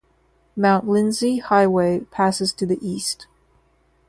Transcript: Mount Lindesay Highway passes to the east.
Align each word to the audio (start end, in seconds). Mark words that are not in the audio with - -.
Mount 0.55 0.87
Lindesay 0.87 1.37
Highway 1.41 1.99
passes 2.09 2.51
to 2.53 2.65
the 2.65 2.79
east. 2.81 3.27